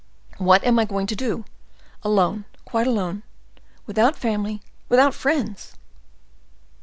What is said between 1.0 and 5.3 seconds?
to do! Alone, quite alone—without family, without